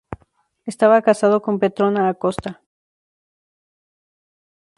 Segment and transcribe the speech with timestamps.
[0.65, 2.59] Estaba casado con Petrona Acosta.